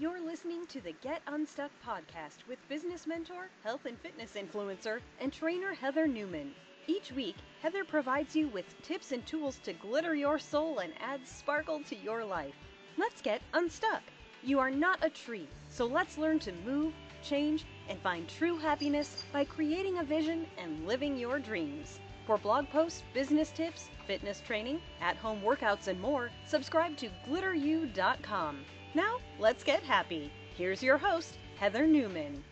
[0.00, 5.30] You're listening to the Get Unstuck podcast with business mentor, health and fitness influencer, and
[5.30, 6.54] trainer Heather Newman.
[6.86, 11.28] Each week, Heather provides you with tips and tools to glitter your soul and add
[11.28, 12.54] sparkle to your life.
[12.96, 14.00] Let's get unstuck.
[14.42, 19.22] You are not a tree, so let's learn to move, change, and find true happiness
[19.34, 22.00] by creating a vision and living your dreams.
[22.30, 28.64] For blog posts, business tips, fitness training, at home workouts, and more, subscribe to glitteru.com.
[28.94, 30.30] Now, let's get happy.
[30.56, 32.44] Here's your host, Heather Newman.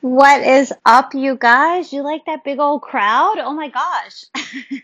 [0.00, 1.92] What is up, you guys?
[1.92, 3.38] You like that big old crowd?
[3.38, 4.26] Oh my gosh.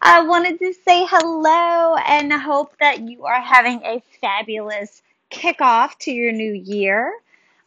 [0.00, 6.12] I wanted to say hello and hope that you are having a fabulous kickoff to
[6.12, 7.12] your new year.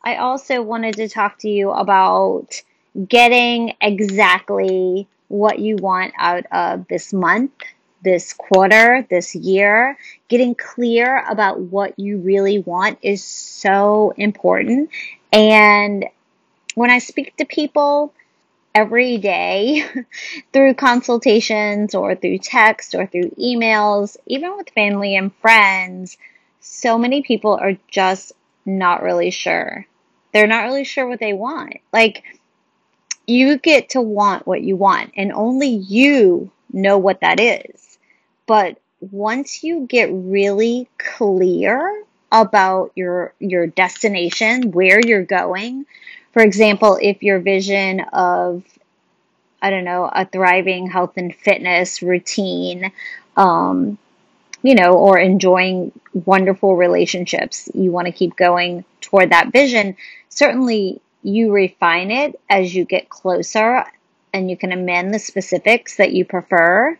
[0.01, 2.61] I also wanted to talk to you about
[3.07, 7.51] getting exactly what you want out of this month,
[8.03, 9.97] this quarter, this year.
[10.27, 14.89] Getting clear about what you really want is so important.
[15.31, 16.05] And
[16.75, 18.13] when I speak to people
[18.73, 19.83] every day
[20.53, 26.17] through consultations or through text or through emails, even with family and friends,
[26.59, 28.33] so many people are just
[28.65, 29.85] not really sure.
[30.33, 31.75] They're not really sure what they want.
[31.93, 32.23] Like,
[33.27, 37.97] you get to want what you want, and only you know what that is.
[38.47, 45.85] But once you get really clear about your your destination, where you're going,
[46.33, 48.63] for example, if your vision of
[49.61, 52.91] I don't know, a thriving health and fitness routine,
[53.35, 53.97] um,
[54.61, 59.95] you know, or enjoying wonderful relationships, you want to keep going toward that vision.
[60.29, 63.83] Certainly, you refine it as you get closer
[64.33, 66.97] and you can amend the specifics that you prefer.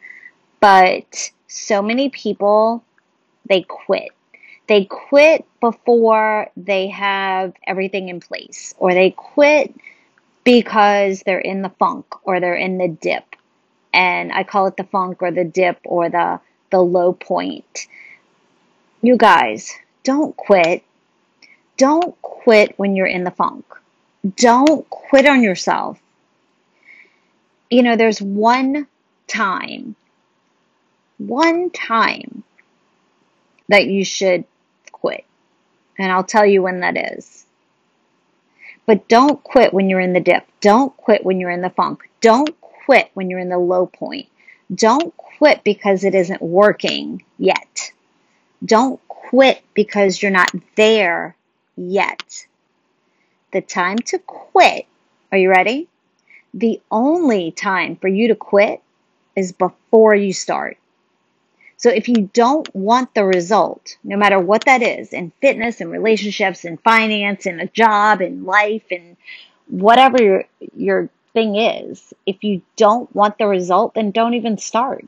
[0.59, 2.83] But so many people,
[3.47, 4.11] they quit
[4.67, 9.73] they quit before they have everything in place, or they quit
[10.43, 13.35] because they're in the funk or they're in the dip.
[13.94, 16.39] And I call it the funk or the dip or the,
[16.71, 17.88] the low point.
[19.01, 19.71] You guys,
[20.03, 20.83] don't quit.
[21.77, 23.66] Don't quit when you're in the funk.
[24.36, 26.00] Don't quit on yourself.
[27.69, 28.88] You know, there's one
[29.28, 29.96] time,
[31.18, 32.44] one time
[33.68, 34.46] that you should
[34.91, 35.25] quit.
[35.97, 37.46] And I'll tell you when that is.
[38.86, 40.46] But don't quit when you're in the dip.
[40.62, 42.07] Don't quit when you're in the funk.
[42.22, 44.28] Don't quit when you're in the low point.
[44.74, 47.92] Don't quit because it isn't working yet.
[48.63, 51.36] Don't quit because you're not there
[51.75, 52.47] yet.
[53.55, 54.85] The time to quit,
[55.31, 55.88] are you ready?
[56.53, 58.81] The only time for you to quit
[59.33, 60.77] is before you start.
[61.77, 65.89] So if you don't want the result, no matter what that is, in fitness and
[65.89, 69.15] relationships and finance and a job and life and
[69.67, 70.44] whatever your
[70.75, 75.05] your thing is, if you don't want the result, then don't even start.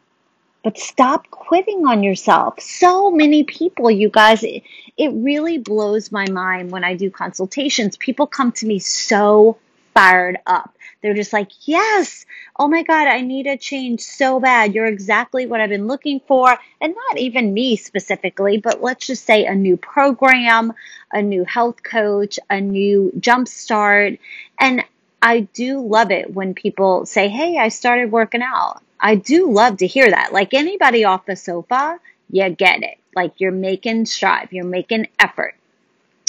[0.63, 2.59] But stop quitting on yourself.
[2.59, 4.63] So many people, you guys, it,
[4.97, 7.95] it really blows my mind when I do consultations.
[7.97, 9.57] People come to me so
[9.93, 10.75] fired up.
[11.01, 12.25] They're just like, yes,
[12.57, 14.73] oh my God, I need a change so bad.
[14.73, 16.57] You're exactly what I've been looking for.
[16.81, 20.73] And not even me specifically, but let's just say a new program,
[21.11, 24.19] a new health coach, a new jump start.
[24.59, 24.83] And
[25.21, 28.81] I do love it when people say, hey, I started working out.
[28.99, 30.33] I do love to hear that.
[30.33, 31.99] Like anybody off the sofa,
[32.29, 32.97] you get it.
[33.15, 35.55] Like you're making strive, you're making effort.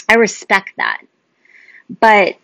[0.09, 1.03] I respect that.
[2.01, 2.37] But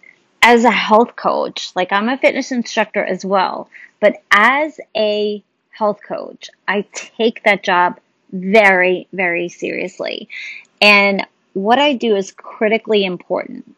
[0.42, 3.68] as a health coach, like I'm a fitness instructor as well,
[4.00, 7.98] but as a health coach, I take that job
[8.32, 10.28] very, very seriously.
[10.80, 13.74] And what I do is critically important.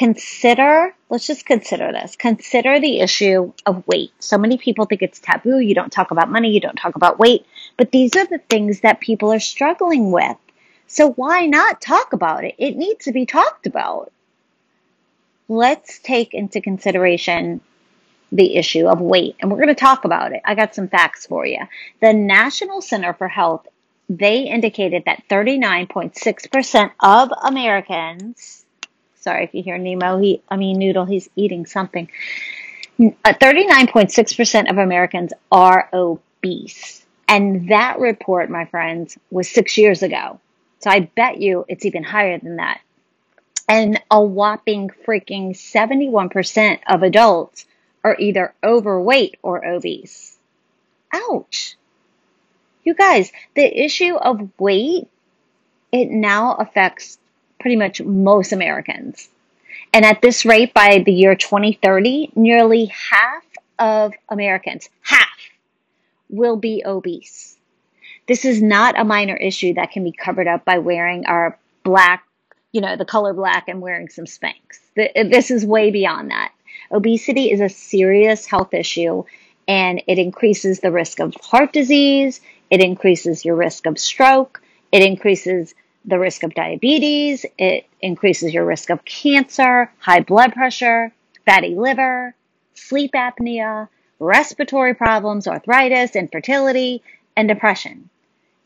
[0.00, 2.16] Consider, let's just consider this.
[2.16, 4.12] Consider the issue of weight.
[4.18, 5.58] So many people think it's taboo.
[5.58, 6.50] You don't talk about money.
[6.50, 7.44] You don't talk about weight.
[7.76, 10.38] But these are the things that people are struggling with.
[10.86, 12.54] So why not talk about it?
[12.56, 14.10] It needs to be talked about
[15.50, 17.60] let's take into consideration
[18.32, 19.36] the issue of weight.
[19.38, 20.40] And we're going to talk about it.
[20.46, 21.58] I got some facts for you.
[22.00, 23.68] The National Center for Health,
[24.08, 28.64] they indicated that 39.6% of Americans,
[29.20, 32.10] sorry if you hear Nemo, he, I mean Noodle, he's eating something.
[32.98, 37.04] 39.6% uh, of Americans are obese.
[37.28, 40.40] And that report, my friends, was six years ago.
[40.80, 42.80] So I bet you it's even higher than that
[43.70, 47.66] and a whopping freaking 71% of adults
[48.02, 50.36] are either overweight or obese.
[51.12, 51.76] Ouch.
[52.82, 55.06] You guys, the issue of weight
[55.92, 57.19] it now affects
[57.60, 59.28] pretty much most Americans.
[59.92, 63.44] And at this rate, by the year 2030, nearly half
[63.78, 65.28] of Americans, half,
[66.28, 67.56] will be obese.
[68.26, 72.24] This is not a minor issue that can be covered up by wearing our black,
[72.70, 74.78] you know, the color black and wearing some Spanx.
[74.94, 76.52] This is way beyond that.
[76.92, 79.24] Obesity is a serious health issue
[79.66, 82.40] and it increases the risk of heart disease,
[82.70, 84.62] it increases your risk of stroke,
[84.92, 85.74] it increases
[86.04, 91.12] the risk of diabetes, it increases your risk of cancer, high blood pressure,
[91.44, 92.34] fatty liver,
[92.74, 93.88] sleep apnea,
[94.18, 97.02] respiratory problems, arthritis, infertility,
[97.36, 98.08] and depression.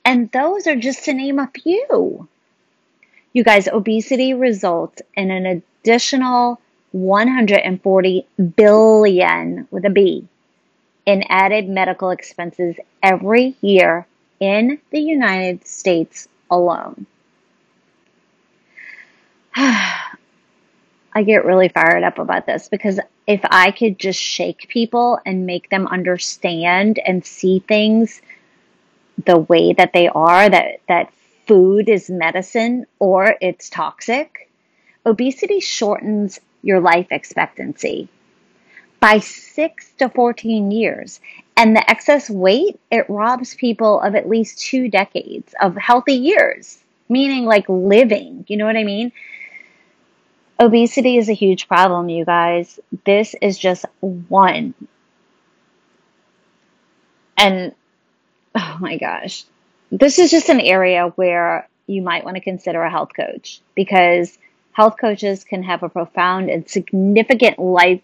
[0.05, 2.29] And those are just to name a few.
[3.33, 6.61] You guys, obesity results in an additional
[6.93, 8.27] 140
[8.57, 10.29] billion with a B
[11.07, 14.07] in added medical expenses every year
[14.41, 17.07] in the United States alone.
[19.57, 25.47] I get really fired up about this because if I could just shake people and
[25.47, 28.21] make them understand and see things
[29.25, 31.13] the way that they are, that, that
[31.47, 34.51] food is medicine or it's toxic,
[35.07, 38.09] obesity shortens your life expectancy
[38.99, 41.21] by six to 14 years.
[41.57, 46.79] And the excess weight, it robs people of at least two decades of healthy years,
[47.09, 48.45] meaning like living.
[48.49, 49.13] You know what I mean?
[50.59, 52.79] Obesity is a huge problem, you guys.
[53.05, 54.75] This is just one.
[57.37, 57.75] And
[58.55, 59.45] oh my gosh,
[59.91, 64.39] this is just an area where you might want to consider a health coach because
[64.73, 68.03] health coaches can have a profound and significant life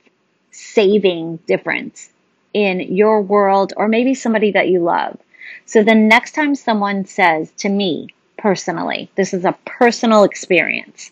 [0.51, 2.11] saving difference
[2.53, 5.19] in your world or maybe somebody that you love.
[5.67, 11.11] So the next time someone says to me personally, this is a personal experience,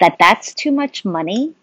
[0.00, 1.54] that that's too much money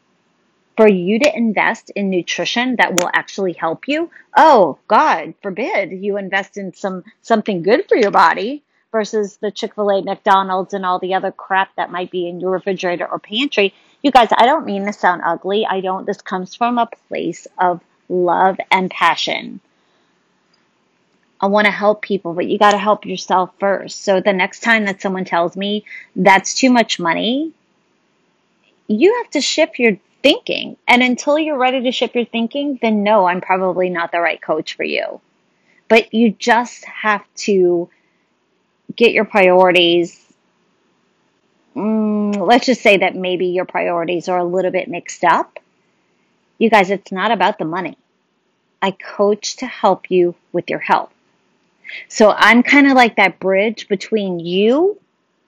[0.77, 4.09] for you to invest in nutrition that will actually help you?
[4.35, 10.01] Oh god forbid you invest in some something good for your body versus the chick-fil-a
[10.03, 13.73] mcdonald's and all the other crap that might be in your refrigerator or pantry.
[14.01, 15.65] You guys i don't mean to sound ugly.
[15.65, 19.61] I don't this comes from a place of love and passion.
[21.39, 24.01] I want to help people, but you got to help yourself first.
[24.01, 25.85] So the next time that someone tells me
[26.15, 27.51] that's too much money,
[28.87, 30.77] you have to shift your thinking.
[30.87, 34.41] And until you're ready to shift your thinking, then no, I'm probably not the right
[34.41, 35.21] coach for you.
[35.87, 37.89] But you just have to
[38.95, 40.19] get your priorities.
[41.75, 45.59] Mm, let's just say that maybe your priorities are a little bit mixed up.
[46.57, 47.97] You guys, it's not about the money.
[48.81, 51.11] I coach to help you with your health.
[52.07, 54.99] So I'm kind of like that bridge between you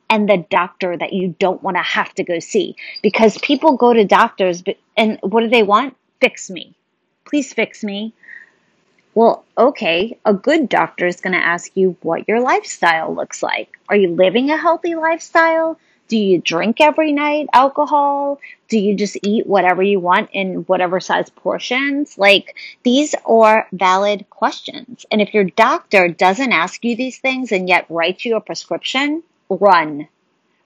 [0.09, 2.75] and the doctor that you don't want to have to go see.
[3.01, 4.63] Because people go to doctors
[4.95, 5.95] and what do they want?
[6.21, 6.73] Fix me.
[7.25, 8.13] Please fix me.
[9.13, 13.77] Well okay a good doctor is going to ask you what your lifestyle looks like.
[13.89, 15.79] Are you living a healthy lifestyle?
[16.07, 18.39] Do you drink every night alcohol?
[18.69, 22.17] Do you just eat whatever you want in whatever size portions?
[22.17, 25.05] Like these are valid questions.
[25.11, 29.23] And if your doctor doesn't ask you these things and yet writes you a prescription
[29.49, 30.07] run.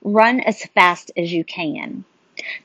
[0.02, 2.04] Run as fast as you can.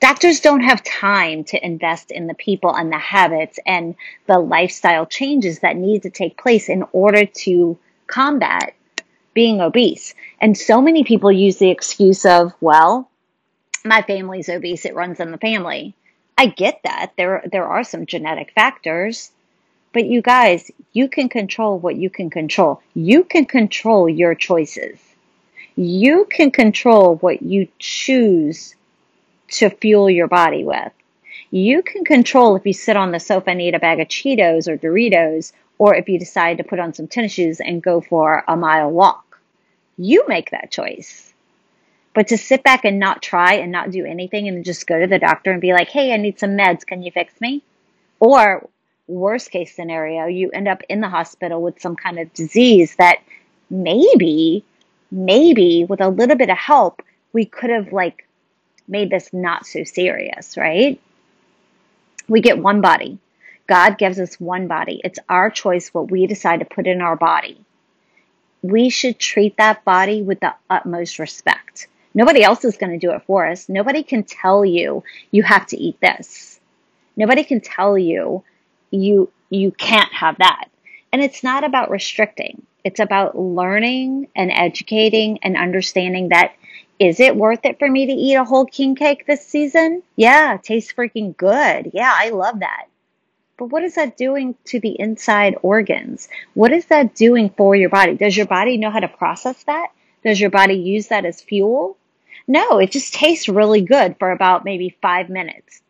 [0.00, 3.94] Doctors don't have time to invest in the people and the habits and
[4.26, 8.74] the lifestyle changes that need to take place in order to combat
[9.34, 10.14] being obese.
[10.40, 13.08] And so many people use the excuse of, well,
[13.84, 15.94] my family's obese, it runs in the family.
[16.36, 17.12] I get that.
[17.16, 19.30] There there are some genetic factors,
[19.92, 22.80] but you guys, you can control what you can control.
[22.94, 24.98] You can control your choices
[25.78, 28.74] you can control what you choose
[29.46, 30.92] to fuel your body with.
[31.52, 34.66] You can control if you sit on the sofa and eat a bag of Cheetos
[34.66, 38.42] or Doritos, or if you decide to put on some tennis shoes and go for
[38.48, 39.40] a mile walk.
[39.96, 41.32] You make that choice.
[42.12, 45.06] But to sit back and not try and not do anything and just go to
[45.06, 46.84] the doctor and be like, hey, I need some meds.
[46.84, 47.62] Can you fix me?
[48.18, 48.68] Or,
[49.06, 53.18] worst case scenario, you end up in the hospital with some kind of disease that
[53.70, 54.64] maybe
[55.10, 58.26] maybe with a little bit of help, we could have like
[58.86, 61.00] made this not so serious, right?
[62.28, 63.18] We get one body.
[63.66, 65.00] God gives us one body.
[65.04, 67.60] It's our choice what we decide to put in our body.
[68.62, 71.86] We should treat that body with the utmost respect.
[72.14, 73.68] Nobody else is going to do it for us.
[73.68, 76.58] Nobody can tell you you have to eat this.
[77.16, 78.42] Nobody can tell you
[78.90, 80.68] you you can't have that.
[81.12, 82.66] And it's not about restricting.
[82.84, 86.52] It's about learning and educating and understanding that
[86.98, 90.02] Is it worth it for me to eat a whole king cake this season?
[90.16, 91.92] Yeah, tastes freaking good.
[91.94, 92.86] Yeah, I love that.
[93.56, 96.28] But what is that doing to the inside organs?
[96.54, 98.14] What is that doing for your body?
[98.16, 99.88] Does your body know how to process that?
[100.24, 101.96] Does your body use that as fuel?
[102.48, 105.80] No, it just tastes really good for about maybe five minutes.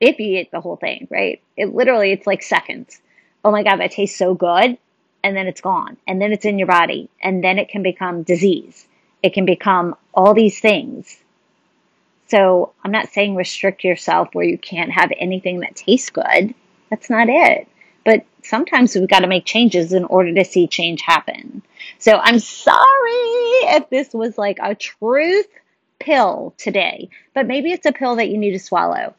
[0.00, 1.40] If you eat the whole thing, right?
[1.56, 3.00] It literally, it's like seconds.
[3.44, 4.78] Oh my God, that tastes so good.
[5.22, 5.96] And then it's gone.
[6.06, 7.10] And then it's in your body.
[7.22, 8.86] And then it can become disease.
[9.22, 11.18] It can become all these things.
[12.28, 16.54] So I'm not saying restrict yourself where you can't have anything that tastes good.
[16.90, 17.66] That's not it.
[18.04, 21.62] But sometimes we've got to make changes in order to see change happen.
[21.98, 22.76] So I'm sorry
[23.74, 25.48] if this was like a truth
[25.98, 29.14] pill today, but maybe it's a pill that you need to swallow.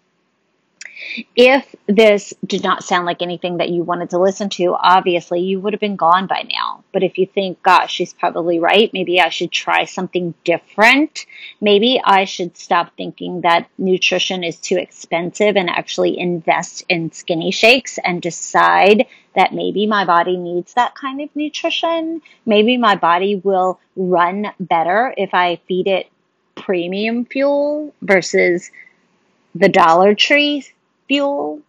[1.36, 5.60] If this did not sound like anything that you wanted to listen to, obviously you
[5.60, 6.84] would have been gone by now.
[6.92, 11.26] But if you think, gosh, she's probably right, maybe I should try something different.
[11.62, 17.52] Maybe I should stop thinking that nutrition is too expensive and actually invest in skinny
[17.52, 22.22] shakes and decide that maybe my body needs that kind of nutrition.
[22.46, 26.10] Maybe my body will run better if I feed it
[26.56, 28.72] premium fuel versus
[29.56, 30.66] the Dollar Tree
[31.10, 31.60] fuel,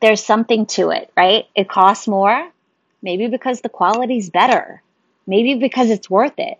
[0.00, 1.46] there's something to it, right?
[1.54, 2.50] It costs more,
[3.02, 4.82] maybe because the quality's better,
[5.26, 6.58] maybe because it's worth it.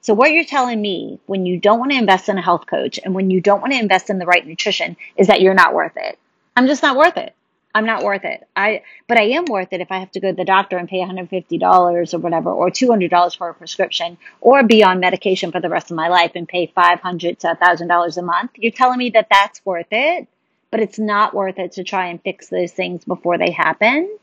[0.00, 2.98] So, what you're telling me when you don't want to invest in a health coach
[3.02, 5.74] and when you don't want to invest in the right nutrition is that you're not
[5.74, 6.18] worth it.
[6.56, 7.34] I'm just not worth it.
[7.74, 8.46] I'm not worth it.
[8.54, 10.88] I, but I am worth it if I have to go to the doctor and
[10.88, 15.68] pay $150 or whatever, or $200 for a prescription, or be on medication for the
[15.68, 18.52] rest of my life and pay $500 to $1,000 a month.
[18.54, 20.28] You're telling me that that's worth it,
[20.70, 24.18] but it's not worth it to try and fix those things before they happen.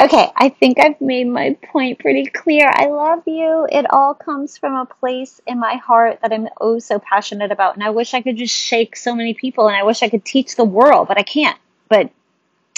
[0.00, 2.70] Okay, I think I've made my point pretty clear.
[2.72, 3.66] I love you.
[3.70, 7.74] It all comes from a place in my heart that I'm oh so passionate about.
[7.74, 10.24] And I wish I could just shake so many people and I wish I could
[10.24, 11.58] teach the world, but I can't.
[11.88, 12.10] But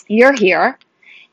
[0.06, 0.78] you're here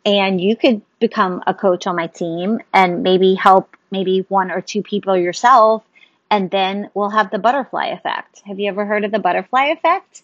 [0.05, 4.62] and you could become a coach on my team and maybe help maybe one or
[4.62, 5.84] two people yourself.
[6.29, 8.41] And then we'll have the butterfly effect.
[8.46, 10.24] Have you ever heard of the butterfly effect?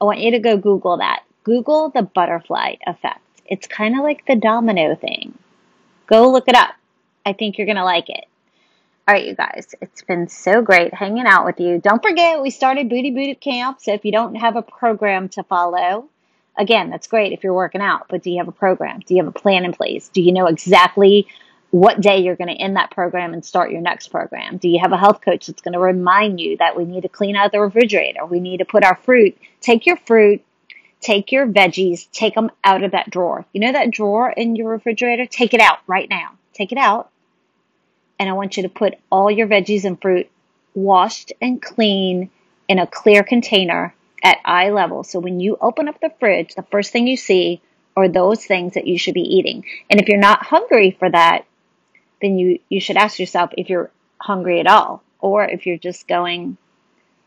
[0.00, 1.22] I want you to go Google that.
[1.44, 3.20] Google the butterfly effect.
[3.46, 5.38] It's kind of like the domino thing.
[6.06, 6.74] Go look it up.
[7.24, 8.24] I think you're going to like it.
[9.06, 11.78] All right, you guys, it's been so great hanging out with you.
[11.78, 13.80] Don't forget, we started Booty Boot Camp.
[13.80, 16.08] So if you don't have a program to follow,
[16.56, 19.00] again, that's great if you're working out, but do you have a program?
[19.00, 20.08] Do you have a plan in place?
[20.08, 21.26] Do you know exactly
[21.70, 24.58] what day you're going to end that program and start your next program?
[24.58, 27.08] Do you have a health coach that's going to remind you that we need to
[27.08, 28.24] clean out the refrigerator?
[28.24, 30.44] We need to put our fruit, take your fruit,
[31.00, 33.44] take your veggies, take them out of that drawer.
[33.52, 35.26] You know that drawer in your refrigerator?
[35.26, 36.34] Take it out right now.
[36.52, 37.10] Take it out.
[38.18, 40.30] And I want you to put all your veggies and fruit
[40.74, 42.30] washed and clean
[42.68, 43.94] in a clear container
[44.24, 45.04] at eye level.
[45.04, 47.60] So when you open up the fridge, the first thing you see
[47.96, 49.64] are those things that you should be eating.
[49.88, 51.44] And if you're not hungry for that,
[52.20, 56.08] then you, you should ask yourself if you're hungry at all or if you're just
[56.08, 56.56] going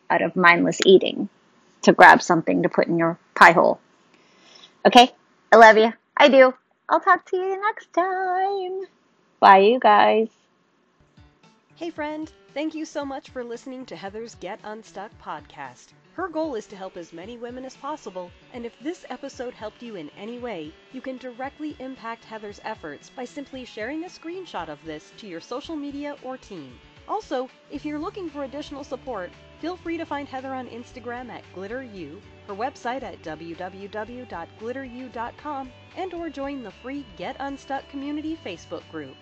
[0.10, 1.30] out of mindless eating
[1.84, 3.80] to grab something to put in your pie hole.
[4.86, 5.12] Okay?
[5.52, 5.94] I love you.
[6.18, 6.54] I do.
[6.90, 8.88] I'll talk to you next time.
[9.40, 10.30] Bye, you guys.
[11.78, 12.32] Hey, friend.
[12.56, 15.90] Thank you so much for listening to Heather's Get Unstuck podcast.
[16.14, 19.84] Her goal is to help as many women as possible, and if this episode helped
[19.84, 24.70] you in any way, you can directly impact Heather's efforts by simply sharing a screenshot
[24.70, 26.80] of this to your social media or team.
[27.08, 29.30] Also, if you're looking for additional support,
[29.60, 36.30] feel free to find Heather on Instagram at GlitterU, her website at www.glitteru.com, and or
[36.32, 39.16] join the free Get Unstuck community Facebook group.